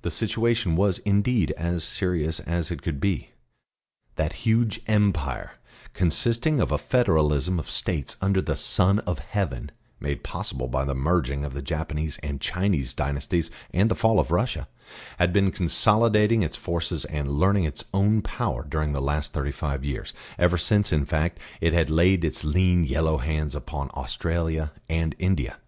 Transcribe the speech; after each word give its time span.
The 0.00 0.10
situation 0.10 0.74
was 0.74 0.98
indeed 0.98 1.52
as 1.52 1.84
serious 1.84 2.40
as 2.40 2.72
it 2.72 2.82
could 2.82 2.98
be. 3.00 3.30
That 4.16 4.32
huge 4.42 4.80
Empire, 4.88 5.52
consisting 5.94 6.60
of 6.60 6.72
a 6.72 6.78
federalism 6.78 7.60
of 7.60 7.70
States 7.70 8.16
under 8.20 8.42
the 8.42 8.56
Son 8.56 8.98
of 9.06 9.20
Heaven 9.20 9.70
(made 10.00 10.24
possible 10.24 10.66
by 10.66 10.84
the 10.84 10.96
merging 10.96 11.44
of 11.44 11.54
the 11.54 11.62
Japanese 11.62 12.18
and 12.24 12.40
Chinese 12.40 12.92
dynasties 12.92 13.52
and 13.72 13.88
the 13.88 13.94
fall 13.94 14.18
of 14.18 14.32
Russia), 14.32 14.66
had 15.18 15.32
been 15.32 15.52
consolidating 15.52 16.42
its 16.42 16.56
forces 16.56 17.04
and 17.04 17.30
learning 17.30 17.62
its 17.62 17.84
own 17.94 18.20
power 18.20 18.64
during 18.68 18.92
the 18.92 19.00
last 19.00 19.32
thirty 19.32 19.52
five 19.52 19.84
years, 19.84 20.12
ever 20.40 20.58
since, 20.58 20.90
in 20.92 21.06
fact, 21.06 21.38
it 21.60 21.72
had 21.72 21.88
laid 21.88 22.24
its 22.24 22.42
lean 22.44 22.82
yellow 22.82 23.18
hands 23.18 23.54
upon 23.54 23.90
Australia 23.90 24.72
and 24.88 25.14
India. 25.20 25.58